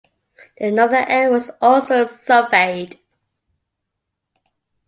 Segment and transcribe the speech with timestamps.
[0.57, 2.97] The northern end was also surveyed.